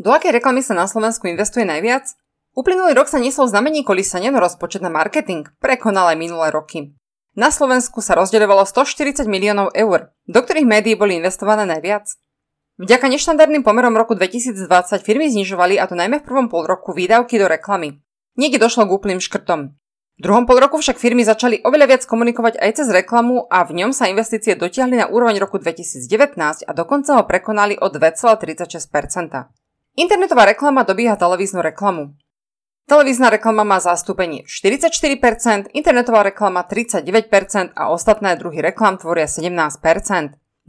[0.00, 2.16] Do akej reklamy sa na Slovensku investuje najviac?
[2.56, 6.96] Uplynulý rok sa nesol znamení kolísania, no rozpočet na marketing prekonal aj minulé roky.
[7.36, 12.16] Na Slovensku sa rozdeľovalo 140 miliónov eur, do ktorých médií boli investované najviac.
[12.80, 14.56] Vďaka neštandardným pomerom roku 2020
[15.04, 18.00] firmy znižovali, a to najmä v prvom pol roku, výdavky do reklamy.
[18.40, 19.76] Niekde došlo k úplným škrtom.
[20.16, 23.84] V druhom pol roku však firmy začali oveľa viac komunikovať aj cez reklamu a v
[23.84, 26.08] ňom sa investície dotiahli na úroveň roku 2019
[26.40, 29.59] a dokonca ho prekonali o 2,36%.
[29.98, 32.14] Internetová reklama dobíha televíznu reklamu.
[32.86, 39.50] Televízna reklama má zastúpenie 44%, internetová reklama 39% a ostatné druhy reklam tvoria 17%.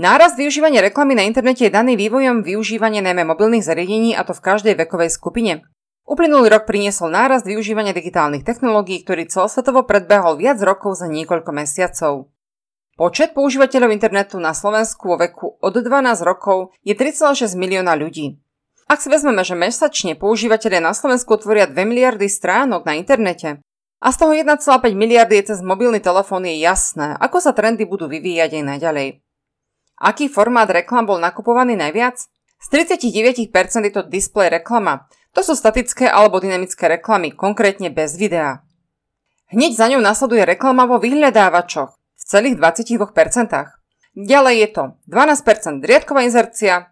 [0.01, 4.41] Nárast využívania reklamy na internete je daný vývojom využívania najmä mobilných zariadení a to v
[4.41, 5.61] každej vekovej skupine.
[6.09, 12.33] Uplynulý rok priniesol nárast využívania digitálnych technológií, ktorý celosvetovo predbehol viac rokov za niekoľko mesiacov.
[12.97, 18.41] Počet používateľov internetu na Slovensku vo veku od 12 rokov je 3,6 milióna ľudí.
[18.91, 23.63] Ak si vezmeme, že mesačne používateľe na Slovensku tvoria 2 miliardy stránok na internete
[24.03, 28.11] a z toho 1,5 miliardy je cez mobilný telefón je jasné, ako sa trendy budú
[28.11, 29.07] vyvíjať aj naďalej.
[29.95, 32.19] Aký formát reklam bol nakupovaný najviac?
[32.59, 33.47] Z 39%
[33.87, 35.07] je to display reklama.
[35.31, 38.59] To sú statické alebo dynamické reklamy, konkrétne bez videa.
[39.55, 43.07] Hneď za ňou nasleduje reklama vo vyhľadávačoch v celých 22%.
[44.19, 46.90] Ďalej je to 12% riadková inzercia,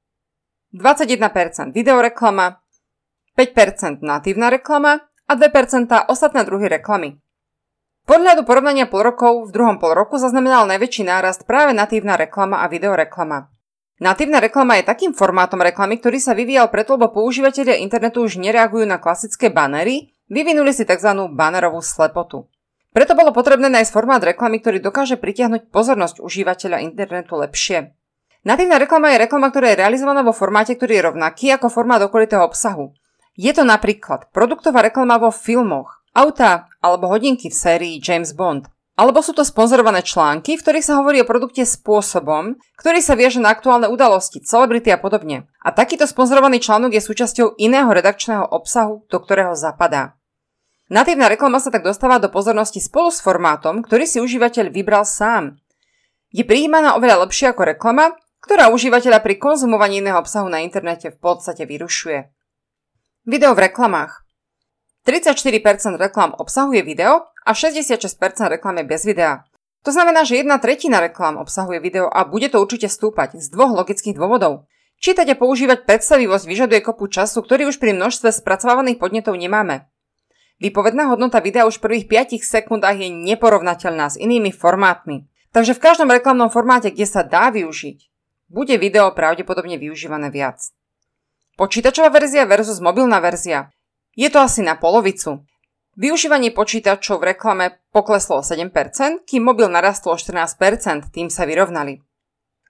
[0.69, 2.61] 21% videoreklama,
[3.33, 7.17] 5% natívna reklama a 2% ostatné druhy reklamy.
[8.09, 12.69] Podľadu porovnania pol rokov v druhom pol roku zaznamenal najväčší nárast práve natívna reklama a
[12.69, 13.53] videoreklama.
[13.99, 18.87] Natívna reklama je takým formátom reklamy, ktorý sa vyvíjal preto, lebo používateľia internetu už nereagujú
[18.87, 21.11] na klasické banery, vyvinuli si tzv.
[21.35, 22.47] banerovú slepotu.
[22.89, 27.98] Preto bolo potrebné nájsť formát reklamy, ktorý dokáže pritiahnuť pozornosť užívateľa internetu lepšie.
[28.39, 32.39] Natívna reklama je reklama, ktorá je realizovaná vo formáte, ktorý je rovnaký ako formát okolitého
[32.39, 32.95] obsahu.
[33.35, 38.71] Je to napríklad produktová reklama vo filmoch, auta alebo hodinky v sérii James Bond.
[38.99, 43.39] Alebo sú to sponzorované články, v ktorých sa hovorí o produkte spôsobom, ktorý sa viaže
[43.39, 45.47] na aktuálne udalosti, celebrity a podobne.
[45.63, 50.19] A takýto sponzorovaný článok je súčasťou iného redakčného obsahu, do ktorého zapadá.
[50.91, 55.55] Natívna reklama sa tak dostáva do pozornosti spolu s formátom, ktorý si užívateľ vybral sám.
[56.35, 58.19] Je prijímaná oveľa lepšie ako reklama,
[58.49, 62.33] ktorá užívateľa pri konzumovaní iného obsahu na internete v podstate vyrušuje.
[63.29, 64.25] Video v reklamách.
[65.05, 68.09] 34% reklam obsahuje video a 66%
[68.49, 69.45] reklam je bez videa.
[69.85, 73.69] To znamená, že jedna tretina reklam obsahuje video a bude to určite stúpať z dvoch
[73.69, 74.65] logických dôvodov.
[74.97, 79.85] Čítať a používať predstavivosť vyžaduje kopu času, ktorý už pri množstve spracovávaných podnetov nemáme.
[80.57, 85.29] Výpovedná hodnota videa už v prvých 5 sekundách je neporovnateľná s inými formátmi.
[85.53, 88.09] Takže v každom reklamnom formáte, kde sa dá využiť,
[88.49, 90.73] bude video pravdepodobne využívané viac.
[91.55, 93.69] Počítačová verzia versus mobilná verzia.
[94.17, 95.45] Je to asi na polovicu.
[95.99, 98.71] Využívanie počítačov v reklame pokleslo o 7%,
[99.27, 101.99] kým mobil narastlo o 14%, tým sa vyrovnali.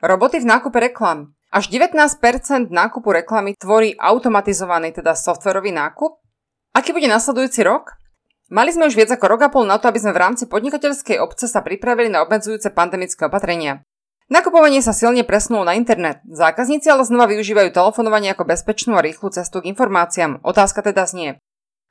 [0.02, 1.38] Roboty v nákupe reklam.
[1.50, 6.22] Až 19% nákupu reklamy tvorí automatizovaný, teda softverový nákup.
[6.78, 7.98] Aký bude nasledujúci rok?
[8.50, 11.22] Mali sme už viac ako rok a pol na to, aby sme v rámci podnikateľskej
[11.22, 13.86] obce sa pripravili na obmedzujúce pandemické opatrenia.
[14.30, 16.22] Nakupovanie sa silne presnulo na internet.
[16.30, 20.46] Zákazníci ale znova využívajú telefonovanie ako bezpečnú a rýchlu cestu k informáciám.
[20.46, 21.42] Otázka teda znie.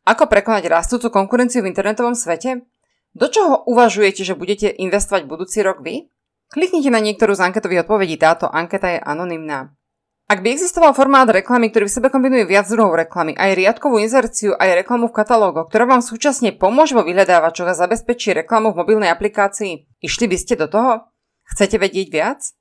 [0.07, 2.63] Ako prekonať rastúcu konkurenciu v internetovom svete?
[3.11, 6.15] Do čoho uvažujete, že budete investovať budúci rok vy?
[6.55, 9.75] Kliknite na niektorú z anketových odpovedí, táto anketa je anonymná.
[10.31, 14.55] Ak by existoval formát reklamy, ktorý v sebe kombinuje viac druhov reklamy, aj riadkovú inzerciu,
[14.55, 19.11] aj reklamu v katalógoch, ktorá vám súčasne pomôže vo vyhľadávačoch a zabezpečí reklamu v mobilnej
[19.11, 20.93] aplikácii, išli by ste do toho?
[21.49, 22.58] Chcete vedieť viac?